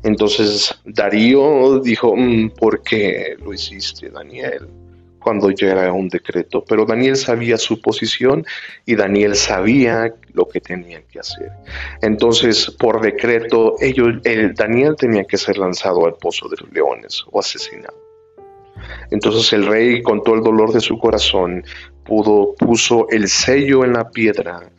Entonces 0.02 0.78
Darío 0.84 1.80
dijo, 1.80 2.14
mm, 2.14 2.50
¿por 2.50 2.82
qué 2.82 3.36
lo 3.42 3.52
hiciste, 3.52 4.10
Daniel? 4.10 4.68
Cuando 5.18 5.50
ya 5.50 5.72
era 5.72 5.92
un 5.92 6.08
decreto, 6.08 6.64
pero 6.66 6.84
Daniel 6.84 7.16
sabía 7.16 7.56
su 7.56 7.80
posición 7.80 8.44
y 8.86 8.94
Daniel 8.94 9.34
sabía 9.34 10.14
lo 10.32 10.48
que 10.48 10.60
tenía 10.60 11.02
que 11.02 11.20
hacer. 11.20 11.50
Entonces, 12.02 12.70
por 12.70 13.00
decreto, 13.00 13.74
ellos, 13.80 14.16
el 14.24 14.54
Daniel 14.54 14.94
tenía 14.96 15.24
que 15.24 15.36
ser 15.36 15.58
lanzado 15.58 16.06
al 16.06 16.14
pozo 16.14 16.48
de 16.48 16.56
los 16.60 16.72
leones 16.72 17.24
o 17.30 17.40
asesinado. 17.40 17.96
Entonces 19.10 19.52
el 19.52 19.66
rey, 19.66 20.02
con 20.02 20.22
todo 20.22 20.36
el 20.36 20.42
dolor 20.42 20.72
de 20.72 20.80
su 20.80 20.98
corazón, 20.98 21.64
puso 22.04 23.08
el 23.10 23.28
sello 23.28 23.84
en 23.84 23.92
la 23.92 24.10
piedra 24.10 24.70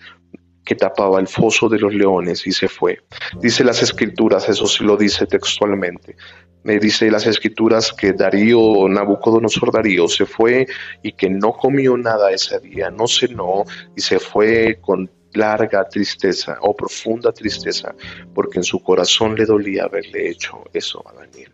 que 0.69 0.75
tapaba 0.75 1.19
el 1.19 1.27
foso 1.27 1.67
de 1.67 1.79
los 1.79 1.91
leones 1.91 2.45
y 2.45 2.51
se 2.51 2.67
fue. 2.67 2.99
Dice 3.41 3.63
las 3.63 3.81
escrituras, 3.81 4.47
eso 4.49 4.67
sí 4.67 4.83
lo 4.83 4.97
dice 4.97 5.25
textualmente. 5.25 6.15
Me 6.61 6.77
dice 6.77 7.09
las 7.09 7.25
escrituras 7.25 7.91
que 7.91 8.13
Darío, 8.13 8.88
Nabucodonosor 8.88 9.71
Darío, 9.71 10.07
se 10.07 10.27
fue 10.27 10.67
y 11.01 11.13
que 11.13 11.27
no 11.27 11.53
comió 11.53 11.97
nada 11.97 12.29
ese 12.31 12.59
día, 12.59 12.91
no 12.91 13.07
cenó 13.07 13.63
y 13.95 14.01
se 14.01 14.19
fue 14.19 14.77
con 14.79 15.09
larga 15.33 15.89
tristeza 15.89 16.59
o 16.61 16.75
profunda 16.75 17.31
tristeza, 17.31 17.95
porque 18.35 18.59
en 18.59 18.63
su 18.63 18.79
corazón 18.83 19.33
le 19.33 19.47
dolía 19.47 19.85
haberle 19.85 20.29
hecho 20.29 20.65
eso 20.71 21.03
a 21.09 21.13
Daniel. 21.13 21.51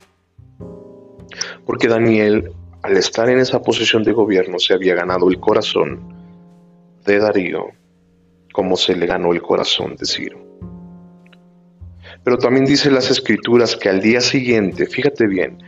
Porque 1.66 1.88
Daniel, 1.88 2.52
al 2.84 2.98
estar 2.98 3.30
en 3.30 3.40
esa 3.40 3.62
posición 3.62 4.04
de 4.04 4.12
gobierno, 4.12 4.60
se 4.60 4.74
había 4.74 4.94
ganado 4.94 5.30
el 5.30 5.40
corazón 5.40 6.14
de 7.06 7.18
Darío 7.18 7.85
como 8.56 8.78
se 8.78 8.96
le 8.96 9.06
ganó 9.06 9.34
el 9.34 9.42
corazón 9.42 9.98
de 9.98 10.06
Ciro. 10.06 10.40
Pero 12.24 12.38
también 12.38 12.66
dice 12.66 12.90
las 12.90 13.12
escrituras 13.12 13.76
que 13.76 13.90
al 13.90 14.02
día 14.02 14.22
siguiente, 14.22 14.86
fíjate 14.86 15.28
bien, 15.28 15.62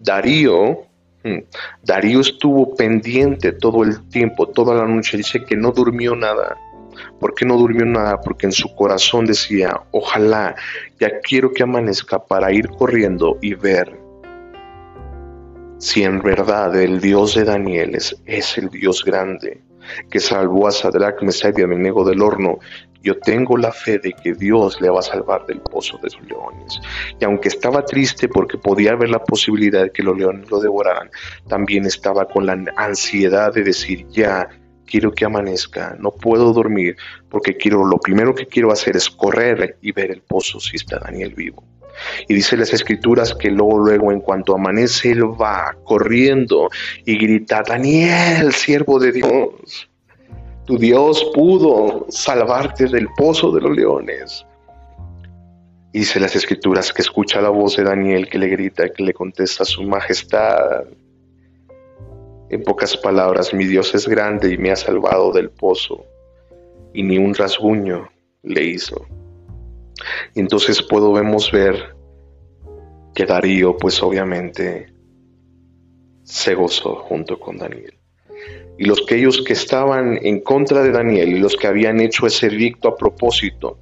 Darío, 0.00 0.86
hmm, 1.24 1.40
Darío 1.84 2.20
estuvo 2.22 2.74
pendiente 2.74 3.52
todo 3.52 3.82
el 3.82 4.08
tiempo, 4.08 4.48
toda 4.48 4.74
la 4.74 4.86
noche, 4.86 5.18
dice 5.18 5.44
que 5.44 5.56
no 5.56 5.72
durmió 5.72 6.16
nada. 6.16 6.56
¿Por 7.20 7.34
qué 7.34 7.44
no 7.44 7.58
durmió 7.58 7.84
nada? 7.84 8.18
Porque 8.22 8.46
en 8.46 8.52
su 8.52 8.74
corazón 8.74 9.26
decía, 9.26 9.82
ojalá, 9.90 10.56
ya 10.98 11.20
quiero 11.20 11.52
que 11.52 11.64
amanezca 11.64 12.18
para 12.18 12.50
ir 12.50 12.66
corriendo 12.70 13.36
y 13.42 13.52
ver 13.52 13.94
si 15.76 16.02
en 16.02 16.22
verdad 16.22 16.74
el 16.80 16.98
Dios 16.98 17.34
de 17.34 17.44
Daniel 17.44 17.94
es 17.94 18.56
el 18.56 18.70
Dios 18.70 19.04
grande 19.04 19.60
que 20.10 20.20
salvó 20.20 20.68
a 20.68 20.72
Sadrach, 20.72 21.22
Mesach 21.22 21.58
y 21.58 21.62
Abednego 21.62 22.04
del 22.04 22.22
horno, 22.22 22.58
yo 23.02 23.18
tengo 23.18 23.56
la 23.56 23.72
fe 23.72 23.98
de 23.98 24.12
que 24.12 24.34
Dios 24.34 24.80
le 24.80 24.88
va 24.88 25.00
a 25.00 25.02
salvar 25.02 25.44
del 25.46 25.60
pozo 25.60 25.98
de 25.98 26.10
los 26.10 26.28
leones. 26.28 26.80
Y 27.20 27.24
aunque 27.24 27.48
estaba 27.48 27.84
triste 27.84 28.28
porque 28.28 28.58
podía 28.58 28.92
haber 28.92 29.10
la 29.10 29.24
posibilidad 29.24 29.82
de 29.82 29.90
que 29.90 30.02
los 30.02 30.16
leones 30.16 30.50
lo 30.50 30.60
devoraran, 30.60 31.10
también 31.48 31.84
estaba 31.84 32.26
con 32.26 32.46
la 32.46 32.56
ansiedad 32.76 33.52
de 33.52 33.64
decir, 33.64 34.06
ya, 34.08 34.48
quiero 34.86 35.12
que 35.12 35.24
amanezca, 35.24 35.96
no 35.98 36.10
puedo 36.10 36.52
dormir 36.52 36.96
porque 37.30 37.56
quiero, 37.56 37.84
lo 37.84 37.98
primero 37.98 38.34
que 38.34 38.46
quiero 38.46 38.70
hacer 38.70 38.96
es 38.96 39.08
correr 39.08 39.78
y 39.80 39.90
ver 39.92 40.10
el 40.10 40.20
pozo 40.20 40.60
si 40.60 40.76
está 40.76 40.98
Daniel 40.98 41.34
vivo. 41.34 41.64
Y 42.28 42.34
dice 42.34 42.56
las 42.56 42.72
escrituras 42.72 43.34
que 43.34 43.50
luego, 43.50 43.78
luego, 43.78 44.12
en 44.12 44.20
cuanto 44.20 44.54
amanece, 44.54 45.12
él 45.12 45.24
va 45.24 45.76
corriendo 45.84 46.68
y 47.04 47.18
grita, 47.18 47.62
Daniel, 47.66 48.52
siervo 48.52 48.98
de 48.98 49.12
Dios, 49.12 49.88
tu 50.64 50.78
Dios 50.78 51.30
pudo 51.34 52.06
salvarte 52.08 52.86
del 52.86 53.08
pozo 53.16 53.50
de 53.52 53.60
los 53.60 53.76
leones. 53.76 54.46
Dice 55.92 56.20
las 56.20 56.34
escrituras 56.34 56.92
que 56.92 57.02
escucha 57.02 57.40
la 57.40 57.50
voz 57.50 57.76
de 57.76 57.84
Daniel 57.84 58.28
que 58.28 58.38
le 58.38 58.48
grita, 58.48 58.88
que 58.88 59.02
le 59.02 59.12
contesta 59.12 59.64
su 59.64 59.82
majestad. 59.82 60.84
En 62.48 62.62
pocas 62.62 62.96
palabras, 62.96 63.52
mi 63.52 63.66
Dios 63.66 63.94
es 63.94 64.08
grande 64.08 64.54
y 64.54 64.56
me 64.56 64.70
ha 64.70 64.76
salvado 64.76 65.32
del 65.32 65.50
pozo, 65.50 66.06
y 66.94 67.02
ni 67.02 67.18
un 67.18 67.34
rasguño 67.34 68.08
le 68.42 68.64
hizo. 68.64 69.06
Entonces 70.34 70.82
podemos 70.82 71.50
ver 71.52 71.94
que 73.14 73.26
Darío, 73.26 73.76
pues 73.76 74.02
obviamente, 74.02 74.92
se 76.22 76.54
gozó 76.54 76.96
junto 76.96 77.38
con 77.38 77.58
Daniel. 77.58 77.98
Y 78.78 78.86
los 78.86 79.02
que 79.02 79.16
ellos 79.16 79.42
que 79.46 79.52
estaban 79.52 80.18
en 80.22 80.40
contra 80.40 80.82
de 80.82 80.92
Daniel 80.92 81.28
y 81.28 81.38
los 81.38 81.56
que 81.56 81.66
habían 81.66 82.00
hecho 82.00 82.26
ese 82.26 82.48
dicto 82.48 82.88
a 82.88 82.96
propósito, 82.96 83.78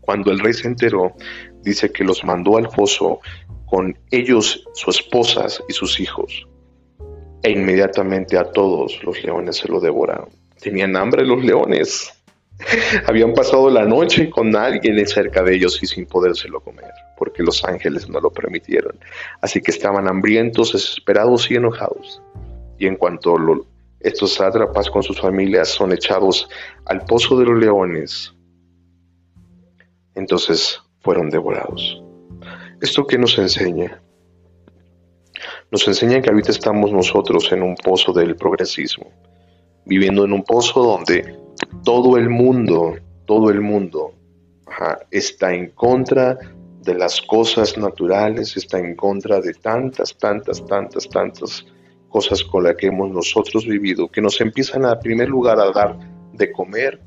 cuando 0.00 0.30
el 0.30 0.38
rey 0.38 0.52
se 0.52 0.68
enteró, 0.68 1.14
dice 1.62 1.90
que 1.90 2.04
los 2.04 2.24
mandó 2.24 2.56
al 2.56 2.70
foso 2.70 3.20
con 3.66 3.98
ellos, 4.10 4.64
sus 4.74 5.00
esposas 5.00 5.62
y 5.68 5.72
sus 5.72 6.00
hijos. 6.00 6.46
E 7.42 7.50
inmediatamente 7.50 8.36
a 8.36 8.50
todos 8.50 9.02
los 9.04 9.22
leones 9.22 9.56
se 9.56 9.68
lo 9.68 9.80
devoraron. 9.80 10.28
Tenían 10.60 10.96
hambre 10.96 11.24
los 11.24 11.44
leones. 11.44 12.12
Habían 13.06 13.34
pasado 13.34 13.70
la 13.70 13.84
noche 13.84 14.30
con 14.30 14.54
alguien 14.56 15.06
cerca 15.06 15.42
de 15.42 15.54
ellos 15.54 15.80
y 15.82 15.86
sin 15.86 16.06
podérselo 16.06 16.60
comer, 16.60 16.90
porque 17.16 17.42
los 17.42 17.64
ángeles 17.64 18.08
no 18.08 18.20
lo 18.20 18.30
permitieron. 18.30 18.98
Así 19.40 19.60
que 19.60 19.70
estaban 19.70 20.08
hambrientos, 20.08 20.72
desesperados 20.72 21.50
y 21.50 21.54
enojados. 21.54 22.22
Y 22.78 22.86
en 22.86 22.96
cuanto 22.96 23.36
estos 24.00 24.34
sátrapas 24.34 24.90
con 24.90 25.02
sus 25.02 25.20
familias 25.20 25.68
son 25.68 25.92
echados 25.92 26.48
al 26.86 27.04
pozo 27.04 27.38
de 27.38 27.46
los 27.46 27.58
leones, 27.58 28.34
entonces 30.14 30.80
fueron 31.00 31.30
devorados. 31.30 32.02
¿Esto 32.80 33.06
qué 33.06 33.18
nos 33.18 33.38
enseña? 33.38 34.00
Nos 35.70 35.86
enseña 35.86 36.20
que 36.20 36.30
ahorita 36.30 36.50
estamos 36.50 36.92
nosotros 36.92 37.52
en 37.52 37.62
un 37.62 37.76
pozo 37.76 38.12
del 38.12 38.34
progresismo, 38.36 39.12
viviendo 39.84 40.24
en 40.24 40.32
un 40.32 40.42
pozo 40.42 40.82
donde 40.82 41.37
todo 41.84 42.16
el 42.16 42.28
mundo, 42.28 42.96
todo 43.24 43.50
el 43.50 43.60
mundo 43.60 44.14
está 45.10 45.54
en 45.54 45.70
contra 45.70 46.38
de 46.82 46.94
las 46.94 47.20
cosas 47.22 47.76
naturales, 47.76 48.56
está 48.56 48.78
en 48.78 48.94
contra 48.94 49.40
de 49.40 49.52
tantas, 49.54 50.16
tantas, 50.16 50.64
tantas, 50.66 51.08
tantas 51.08 51.66
cosas 52.08 52.42
con 52.44 52.64
las 52.64 52.76
que 52.76 52.86
hemos 52.86 53.10
nosotros 53.10 53.66
vivido, 53.66 54.08
que 54.08 54.22
nos 54.22 54.40
empiezan 54.40 54.84
a, 54.84 54.92
en 54.92 55.00
primer 55.00 55.28
lugar 55.28 55.60
a 55.60 55.70
dar 55.70 55.98
de 56.32 56.50
comer 56.52 57.00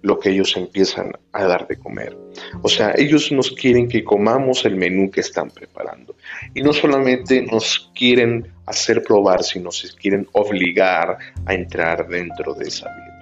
lo 0.00 0.18
que 0.18 0.30
ellos 0.30 0.56
empiezan 0.56 1.12
a 1.32 1.44
dar 1.44 1.66
de 1.66 1.76
comer. 1.76 2.16
O 2.62 2.68
sea, 2.68 2.94
ellos 2.96 3.32
nos 3.32 3.50
quieren 3.50 3.88
que 3.88 4.04
comamos 4.04 4.64
el 4.64 4.76
menú 4.76 5.10
que 5.10 5.20
están 5.20 5.50
preparando. 5.50 6.14
Y 6.54 6.62
no 6.62 6.72
solamente 6.72 7.42
nos 7.42 7.90
quieren 7.94 8.46
hacer 8.64 9.02
probar, 9.02 9.42
sino 9.42 9.72
se 9.72 9.94
quieren 9.96 10.26
obligar 10.32 11.18
a 11.44 11.54
entrar 11.54 12.06
dentro 12.08 12.54
de 12.54 12.68
esa 12.68 12.86
vida 12.86 13.17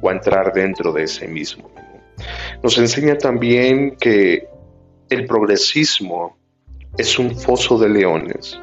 o 0.00 0.08
a 0.08 0.12
entrar 0.12 0.52
dentro 0.52 0.92
de 0.92 1.04
ese 1.04 1.28
mismo. 1.28 1.70
Nos 2.62 2.78
enseña 2.78 3.16
también 3.16 3.96
que 3.96 4.48
el 5.08 5.26
progresismo 5.26 6.36
es 6.96 7.18
un 7.18 7.36
foso 7.36 7.78
de 7.78 7.88
leones. 7.88 8.58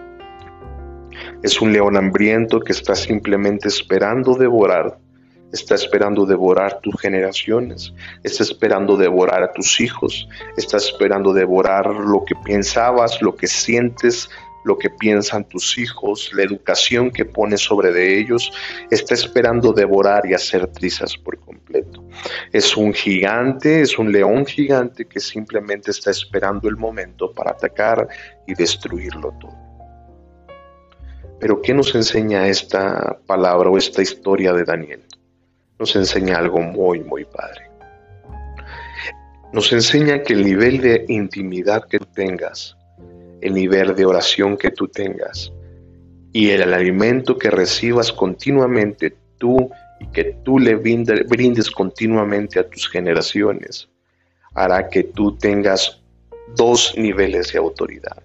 Es 1.44 1.62
un 1.62 1.74
león 1.74 1.98
hambriento 1.98 2.60
que 2.60 2.74
está 2.74 2.96
simplemente 2.96 3.68
esperando 3.68 4.36
devorar 4.36 4.98
está 5.52 5.76
esperando 5.76 6.26
devorar 6.26 6.80
tus 6.82 7.00
generaciones, 7.00 7.94
está 8.24 8.44
esperando 8.44 8.98
devorar 8.98 9.44
a 9.44 9.52
tus 9.52 9.80
hijos, 9.80 10.28
está 10.58 10.78
esperando 10.78 11.34
devorar 11.34 11.88
lo 11.88 12.24
que 12.26 12.36
pensabas, 12.36 13.22
lo 13.22 13.36
que 13.36 13.48
sientes, 13.48 14.30
lo 14.66 14.78
que 14.78 14.90
piensan 14.90 15.48
tus 15.48 15.78
hijos, 15.78 16.32
la 16.34 16.44
educación 16.44 17.12
que 17.12 17.26
pones 17.26 17.62
sobre 17.62 17.92
de 17.92 18.20
ellos, 18.20 18.52
está 18.92 19.14
esperando 19.14 19.74
devorar 19.74 20.26
y 20.26 20.34
hacer 20.34 20.68
trizas 20.68 21.18
por 21.18 21.40
completo. 21.40 22.04
Es 22.52 22.76
un 22.76 22.94
gigante, 22.94 23.82
es 23.82 23.98
un 23.98 24.12
león 24.12 24.46
gigante 24.46 25.06
que 25.06 25.20
simplemente 25.20 25.92
está 25.92 26.12
esperando 26.12 26.68
el 26.70 26.78
momento 26.78 27.32
para 27.32 27.52
atacar 27.52 28.08
y 28.46 28.54
destruirlo 28.54 29.34
todo. 29.40 29.58
Pero 31.40 31.62
¿qué 31.62 31.74
nos 31.74 31.96
enseña 31.96 32.48
esta 32.48 33.18
palabra 33.26 33.70
o 33.70 33.78
esta 33.78 34.02
historia 34.02 34.52
de 34.52 34.66
Daniel? 34.66 35.04
nos 35.80 35.96
enseña 35.96 36.38
algo 36.38 36.60
muy, 36.60 37.00
muy 37.00 37.26
padre. 37.26 37.70
Nos 39.54 39.72
enseña 39.72 40.22
que 40.22 40.34
el 40.34 40.44
nivel 40.44 40.82
de 40.82 41.06
intimidad 41.08 41.88
que 41.88 41.98
tengas, 42.00 42.78
el 43.42 43.54
nivel 43.54 43.96
de 43.96 44.06
oración 44.06 44.58
que 44.58 44.72
tú 44.72 44.88
tengas 44.88 45.52
y 46.32 46.50
el, 46.50 46.74
alimento 46.74 47.38
que 47.38 47.50
recibas 47.50 48.12
continuamente 48.12 49.16
tú 49.38 49.70
y 50.00 50.08
que 50.08 50.38
tú 50.44 50.60
le 50.60 50.76
brindes 50.76 51.72
continuamente 51.72 52.60
a 52.60 52.70
tus 52.70 52.88
generaciones, 52.88 53.90
hará 54.54 54.88
que 54.90 55.04
tú 55.04 55.36
tengas 55.38 56.02
dos 56.56 56.94
niveles 56.98 57.52
de 57.52 57.60
autoridad, 57.60 58.22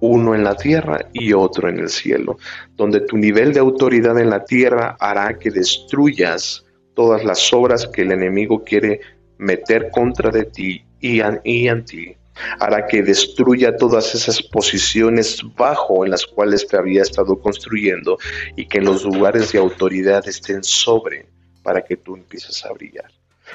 uno 0.00 0.34
en 0.34 0.44
la 0.44 0.56
tierra 0.56 1.08
y 1.12 1.32
otro 1.32 1.68
en 1.68 1.78
el 1.78 1.88
cielo, 1.88 2.38
donde 2.76 3.00
tu 3.00 3.16
nivel 3.16 3.52
de 3.52 3.60
autoridad 3.60 4.18
en 4.18 4.30
la 4.30 4.44
tierra 4.44 4.96
hará 4.98 5.38
que 5.38 5.50
destruyas 5.50 6.64
todas 6.94 7.24
las 7.24 7.52
obras 7.52 7.86
que 7.86 8.02
el 8.02 8.12
enemigo 8.12 8.62
quiere 8.64 9.00
meter 9.38 9.90
contra 9.90 10.30
de 10.30 10.44
ti 10.44 10.84
y, 11.00 11.20
en 11.20 11.84
ti. 11.84 12.16
Hará 12.58 12.86
que 12.86 13.02
destruya 13.02 13.76
todas 13.76 14.14
esas 14.14 14.42
posiciones 14.42 15.40
bajo 15.56 16.04
en 16.04 16.10
las 16.10 16.26
cuales 16.26 16.66
te 16.66 16.76
había 16.76 17.02
estado 17.02 17.38
construyendo 17.38 18.18
y 18.56 18.66
que 18.66 18.80
los 18.80 19.04
lugares 19.04 19.52
de 19.52 19.58
autoridad 19.58 20.26
estén 20.26 20.64
sobre 20.64 21.26
para 21.62 21.82
que 21.82 21.96
tú 21.96 22.16
empieces 22.16 22.64
a 22.64 22.72
brillar. 22.72 23.10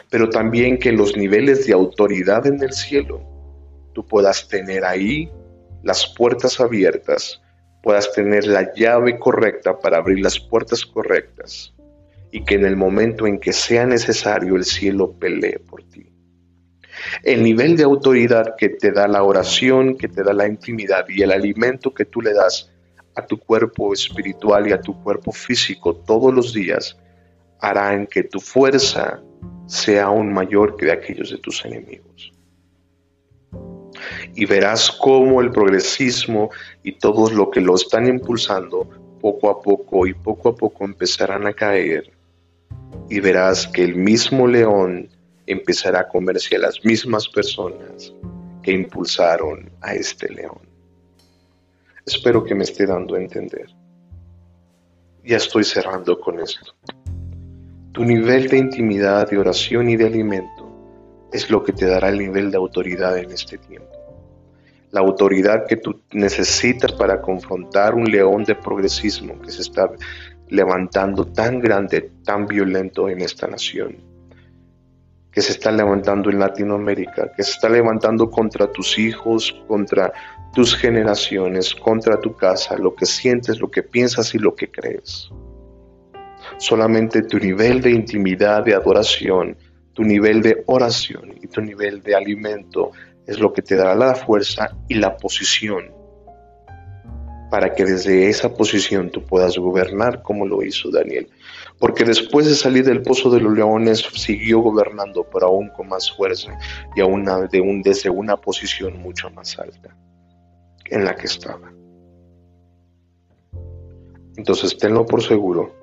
Pero 0.10 0.30
también 0.30 0.78
que 0.78 0.92
los 0.92 1.15
niveles 1.15 1.65
de 1.65 1.74
autoridad 1.74 2.48
en 2.48 2.62
el 2.63 2.74
cielo 2.74 3.22
tú 3.94 4.06
puedas 4.06 4.48
tener 4.48 4.86
ahí 4.86 5.30
las 5.84 6.08
puertas 6.08 6.60
abiertas, 6.60 7.42
puedas 7.82 8.12
tener 8.13 8.46
la 8.48 8.74
llave 8.74 9.18
correcta 9.18 9.80
para 9.80 9.98
abrir 9.98 10.20
las 10.20 10.39
puertas 10.39 10.86
correctas 10.86 11.74
y 12.32 12.44
que 12.44 12.56
en 12.56 12.65
el 12.65 12.76
momento 12.76 13.28
en 13.28 13.39
que 13.39 13.54
sea 13.54 13.86
necesario 13.86 14.56
el 14.56 14.65
cielo 14.65 15.13
pelee 15.13 15.60
por 15.60 15.84
ti. 15.84 16.12
El 17.24 17.44
nivel 17.44 17.76
de 17.76 17.84
autoridad 17.84 18.56
que 18.58 18.70
te 18.70 18.92
da 18.92 19.08
la 19.08 19.24
oración, 19.24 19.98
que 19.98 20.08
te 20.08 20.24
da 20.24 20.34
la 20.34 20.48
intimidad 20.48 21.06
y 21.08 21.22
el 21.22 21.32
alimento 21.32 21.94
que 21.94 22.06
tú 22.06 22.22
le 22.22 22.34
das 22.34 22.72
a 23.16 23.26
tu 23.26 23.38
cuerpo 23.38 23.94
espiritual 23.94 24.68
y 24.68 24.72
a 24.72 24.82
tu 24.82 25.02
cuerpo 25.02 25.32
físico 25.32 25.96
todos 25.96 26.34
los 26.34 26.54
días 26.54 26.98
harán 27.60 28.08
que 28.08 28.24
tu 28.24 28.40
fuerza 28.40 29.22
sea 29.68 30.06
aún 30.06 30.34
mayor 30.34 30.76
que 30.78 30.86
de 30.86 30.94
aquellos 30.94 31.32
de 31.32 31.38
tus 31.38 31.64
enemigos. 31.66 32.32
Y 34.36 34.46
verás 34.46 34.92
cómo 34.92 35.42
el 35.42 35.52
progresismo 35.52 36.50
y 36.84 36.94
todos 36.94 37.34
lo 37.34 37.52
que 37.52 37.60
lo 37.60 37.76
están 37.76 38.08
impulsando 38.08 38.88
poco 39.20 39.50
a 39.50 39.62
poco 39.62 40.08
y 40.08 40.14
poco 40.14 40.50
a 40.50 40.56
poco 40.56 40.86
empezarán 40.86 41.46
a 41.46 41.54
caer 41.54 42.12
y 43.10 43.20
verás 43.20 43.68
que 43.68 43.84
el 43.84 43.96
mismo 43.96 44.48
león 44.48 45.10
empezará 45.50 46.02
a 46.02 46.08
comerse 46.08 46.56
a 46.56 46.60
las 46.60 46.86
mismas 46.86 47.28
personas 47.28 48.14
que 48.62 48.72
impulsaron 48.72 49.72
a 49.82 49.96
este 49.96 50.30
león. 50.32 50.60
Espero 52.06 52.44
que 52.44 52.54
me 52.54 52.64
esté 52.64 52.86
dando 52.86 53.16
a 53.16 53.20
entender. 53.20 53.68
Ya 55.24 55.38
estoy 55.38 55.64
cerrando 55.64 56.20
con 56.20 56.40
esto. 56.40 56.76
Tu 57.92 58.06
nivel 58.06 58.48
de 58.48 58.58
intimidad, 58.58 59.30
de 59.30 59.40
oración 59.40 59.90
y 59.90 59.98
de 59.98 60.06
alimento 60.06 60.70
es 61.34 61.50
lo 61.50 61.64
que 61.64 61.74
te 61.74 61.86
dará 61.86 62.10
el 62.10 62.20
nivel 62.20 62.52
de 62.52 62.58
autoridad 62.58 63.18
en 63.18 63.32
este 63.32 63.58
tiempo. 63.58 63.90
La 64.92 65.02
autoridad 65.02 65.66
que 65.68 65.78
tú 65.78 66.02
necesitas 66.12 66.92
para 66.92 67.22
confrontar 67.22 67.96
un 67.96 68.06
león 68.06 68.44
de 68.44 68.56
progresismo 68.56 69.40
que 69.42 69.52
se 69.52 69.62
está 69.62 69.92
levantando 70.48 71.26
tan 71.26 71.60
grande, 71.60 72.12
tan 72.24 72.48
violento 72.48 73.10
en 73.10 73.22
esta 73.22 73.48
nación, 73.48 74.09
que 75.32 75.42
se 75.42 75.52
está 75.52 75.72
levantando 75.72 76.30
en 76.30 76.39
Latinoamérica, 76.39 77.32
que 77.36 77.44
se 77.44 77.52
está 77.52 77.70
levantando 77.70 78.30
contra 78.30 78.72
tus 78.72 78.98
hijos, 78.98 79.56
contra 79.68 80.12
tus 80.54 80.76
generaciones, 80.76 81.76
contra 81.76 82.20
tu 82.20 82.36
casa, 82.36 82.76
lo 82.78 82.96
que 82.96 83.06
sientes, 83.06 83.60
lo 83.60 83.70
que 83.70 83.84
piensas 83.84 84.34
y 84.34 84.39
lo 84.39 84.56
que 84.56 84.72
crees. 84.72 85.30
Solamente 86.58 87.22
tu 87.22 87.38
nivel 87.38 87.82
de 87.82 87.92
intimidad, 87.92 88.63
de 88.63 88.74
adoración, 88.74 89.56
tu 89.94 90.04
nivel 90.04 90.42
de 90.42 90.63
oración 90.65 91.36
y 91.42 91.48
tu 91.48 91.62
nivel 91.62 92.02
de 92.02 92.15
alimento 92.15 92.92
es 93.28 93.39
lo 93.39 93.54
que 93.54 93.62
te 93.62 93.76
dará 93.76 93.96
la 93.96 94.15
fuerza 94.15 94.76
y 94.88 94.96
la 94.96 95.15
posición 95.15 95.99
para 97.50 97.74
que 97.74 97.86
desde 97.86 98.30
esa 98.30 98.54
posición 98.54 99.10
tú 99.10 99.24
puedas 99.26 99.58
gobernar 99.58 100.22
como 100.22 100.46
lo 100.46 100.64
hizo 100.64 100.92
Daniel. 100.92 101.28
Porque 101.80 102.04
después 102.04 102.46
de 102.46 102.56
salir 102.56 102.86
del 102.86 103.02
pozo 103.02 103.30
de 103.30 103.40
los 103.40 103.54
leones 103.54 104.00
siguió 104.14 104.60
gobernando, 104.60 105.26
pero 105.32 105.48
aún 105.48 105.70
con 105.70 105.88
más 105.88 106.12
fuerza 106.12 106.58
y 106.96 107.02
aún 107.02 107.26
de 107.26 107.82
desde 107.84 108.10
una 108.10 108.38
posición 108.38 109.00
mucho 109.00 109.30
más 109.32 109.58
alta 109.58 109.96
en 110.86 111.06
la 111.06 111.16
que 111.16 111.28
estaba. 111.28 111.72
Entonces 114.36 114.78
tenlo 114.78 115.06
por 115.06 115.24
seguro 115.24 115.74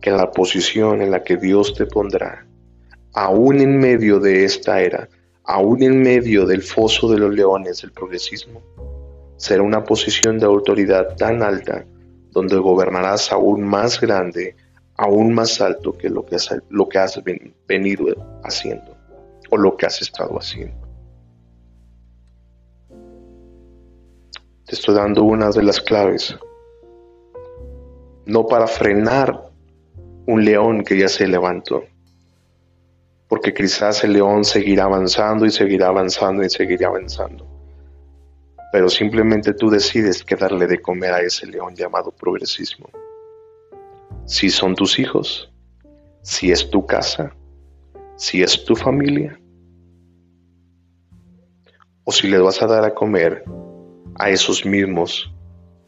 que 0.00 0.10
la 0.10 0.30
posición 0.30 1.02
en 1.02 1.10
la 1.10 1.22
que 1.22 1.36
Dios 1.36 1.74
te 1.74 1.86
pondrá, 1.86 2.46
aún 3.14 3.60
en 3.60 3.78
medio 3.78 4.20
de 4.20 4.44
esta 4.44 4.80
era, 4.80 5.08
aún 5.44 5.82
en 5.82 6.02
medio 6.02 6.46
del 6.46 6.62
foso 6.62 7.10
de 7.10 7.18
los 7.18 7.34
leones 7.34 7.82
del 7.82 7.92
progresismo, 7.92 8.62
será 9.36 9.62
una 9.62 9.84
posición 9.84 10.38
de 10.38 10.46
autoridad 10.46 11.16
tan 11.16 11.42
alta 11.42 11.84
donde 12.30 12.56
gobernarás 12.56 13.32
aún 13.32 13.62
más 13.62 14.00
grande, 14.00 14.56
aún 14.96 15.34
más 15.34 15.60
alto 15.60 15.92
que 15.92 16.10
lo 16.10 16.24
que 16.24 16.36
has, 16.36 17.22
venido 17.66 18.06
haciendo 18.44 18.96
o 19.50 19.56
lo 19.56 19.76
que 19.76 19.86
has 19.86 20.02
estado 20.02 20.36
haciendo. 20.38 20.86
Te 24.66 24.74
estoy 24.74 24.96
dando 24.96 25.22
una 25.22 25.50
de 25.50 25.62
las 25.62 25.80
claves, 25.80 26.36
no 28.26 28.46
para 28.46 28.66
frenar 28.66 29.50
un 30.26 30.44
león 30.44 30.82
que 30.82 30.98
ya 30.98 31.08
se 31.08 31.26
levantó, 31.26 31.84
porque 33.28 33.54
quizás 33.54 34.02
el 34.02 34.12
león 34.12 34.44
seguirá 34.44 34.84
avanzando 34.84 35.46
y 35.46 35.50
seguirá 35.50 35.88
avanzando 35.88 36.42
y 36.44 36.50
seguirá 36.50 36.88
avanzando. 36.88 37.55
Pero 38.76 38.90
simplemente 38.90 39.54
tú 39.54 39.70
decides 39.70 40.22
qué 40.22 40.36
darle 40.36 40.66
de 40.66 40.82
comer 40.82 41.10
a 41.14 41.22
ese 41.22 41.46
león 41.46 41.74
llamado 41.74 42.10
progresismo. 42.10 42.90
Si 44.26 44.50
son 44.50 44.74
tus 44.74 44.98
hijos, 44.98 45.50
si 46.20 46.52
es 46.52 46.68
tu 46.68 46.84
casa, 46.84 47.34
si 48.16 48.42
es 48.42 48.66
tu 48.66 48.76
familia, 48.76 49.40
o 52.04 52.12
si 52.12 52.28
le 52.28 52.36
vas 52.36 52.60
a 52.60 52.66
dar 52.66 52.84
a 52.84 52.92
comer 52.92 53.44
a 54.16 54.28
esos 54.28 54.66
mismos 54.66 55.34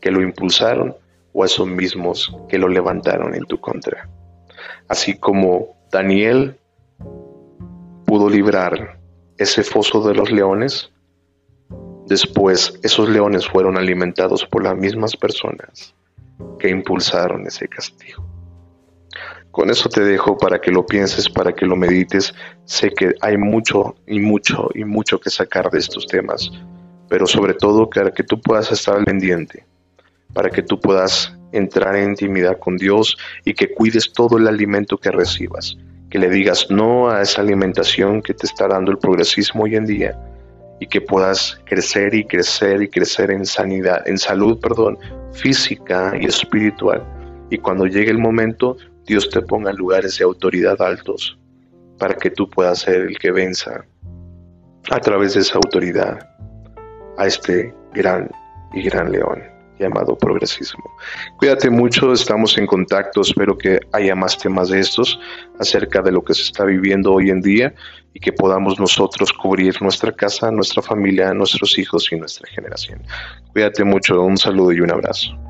que 0.00 0.10
lo 0.10 0.22
impulsaron 0.22 0.96
o 1.34 1.42
a 1.42 1.46
esos 1.46 1.68
mismos 1.68 2.34
que 2.48 2.56
lo 2.56 2.68
levantaron 2.68 3.34
en 3.34 3.44
tu 3.44 3.60
contra. 3.60 4.08
Así 4.88 5.18
como 5.18 5.76
Daniel 5.92 6.58
pudo 8.06 8.30
librar 8.30 8.98
ese 9.36 9.62
foso 9.62 10.00
de 10.08 10.14
los 10.14 10.32
leones, 10.32 10.90
después 12.08 12.78
esos 12.82 13.08
leones 13.08 13.46
fueron 13.46 13.76
alimentados 13.76 14.44
por 14.46 14.64
las 14.64 14.76
mismas 14.76 15.14
personas 15.16 15.94
que 16.58 16.70
impulsaron 16.70 17.46
ese 17.46 17.68
castigo. 17.68 18.24
Con 19.50 19.70
eso 19.70 19.88
te 19.88 20.02
dejo 20.02 20.38
para 20.38 20.60
que 20.60 20.70
lo 20.70 20.86
pienses, 20.86 21.28
para 21.28 21.52
que 21.52 21.66
lo 21.66 21.76
medites. 21.76 22.34
Sé 22.64 22.90
que 22.90 23.14
hay 23.20 23.36
mucho 23.36 23.96
y 24.06 24.20
mucho 24.20 24.68
y 24.74 24.84
mucho 24.84 25.20
que 25.20 25.30
sacar 25.30 25.70
de 25.70 25.78
estos 25.78 26.06
temas, 26.06 26.50
pero 27.08 27.26
sobre 27.26 27.54
todo 27.54 27.90
para 27.90 28.10
que 28.10 28.22
tú 28.22 28.40
puedas 28.40 28.70
estar 28.72 29.04
pendiente, 29.04 29.66
para 30.32 30.50
que 30.50 30.62
tú 30.62 30.80
puedas 30.80 31.34
entrar 31.52 31.96
en 31.96 32.10
intimidad 32.10 32.58
con 32.58 32.76
Dios 32.76 33.16
y 33.44 33.54
que 33.54 33.72
cuides 33.74 34.12
todo 34.12 34.38
el 34.38 34.46
alimento 34.46 34.96
que 34.96 35.10
recibas, 35.10 35.76
que 36.08 36.18
le 36.18 36.30
digas 36.30 36.66
no 36.70 37.10
a 37.10 37.22
esa 37.22 37.42
alimentación 37.42 38.22
que 38.22 38.34
te 38.34 38.46
está 38.46 38.68
dando 38.68 38.92
el 38.92 38.98
progresismo 38.98 39.64
hoy 39.64 39.76
en 39.76 39.86
día 39.86 40.37
y 40.80 40.86
que 40.86 41.00
puedas 41.00 41.60
crecer 41.64 42.14
y 42.14 42.24
crecer 42.24 42.82
y 42.82 42.88
crecer 42.88 43.30
en 43.30 43.44
sanidad, 43.44 44.06
en 44.06 44.18
salud, 44.18 44.60
perdón, 44.60 44.98
física 45.32 46.14
y 46.20 46.26
espiritual. 46.26 47.04
Y 47.50 47.58
cuando 47.58 47.86
llegue 47.86 48.10
el 48.10 48.18
momento, 48.18 48.76
Dios 49.06 49.28
te 49.30 49.40
ponga 49.42 49.72
lugares 49.72 50.18
de 50.18 50.24
autoridad 50.24 50.80
altos 50.80 51.38
para 51.98 52.14
que 52.14 52.30
tú 52.30 52.48
puedas 52.48 52.80
ser 52.80 53.02
el 53.02 53.18
que 53.18 53.32
venza 53.32 53.84
a 54.90 55.00
través 55.00 55.34
de 55.34 55.40
esa 55.40 55.56
autoridad 55.56 56.18
a 57.16 57.26
este 57.26 57.74
gran 57.92 58.30
y 58.72 58.82
gran 58.82 59.10
león 59.10 59.57
llamado 59.78 60.16
progresismo. 60.16 60.84
Cuídate 61.38 61.70
mucho, 61.70 62.12
estamos 62.12 62.56
en 62.58 62.66
contacto, 62.66 63.20
espero 63.20 63.56
que 63.56 63.80
haya 63.92 64.14
más 64.14 64.38
temas 64.38 64.68
de 64.68 64.80
estos 64.80 65.18
acerca 65.58 66.02
de 66.02 66.12
lo 66.12 66.22
que 66.22 66.34
se 66.34 66.42
está 66.42 66.64
viviendo 66.64 67.12
hoy 67.12 67.30
en 67.30 67.40
día 67.40 67.74
y 68.14 68.20
que 68.20 68.32
podamos 68.32 68.78
nosotros 68.78 69.32
cubrir 69.32 69.80
nuestra 69.80 70.12
casa, 70.12 70.50
nuestra 70.50 70.82
familia, 70.82 71.32
nuestros 71.34 71.78
hijos 71.78 72.10
y 72.12 72.16
nuestra 72.16 72.48
generación. 72.50 73.02
Cuídate 73.52 73.84
mucho, 73.84 74.22
un 74.22 74.36
saludo 74.36 74.72
y 74.72 74.80
un 74.80 74.90
abrazo. 74.90 75.47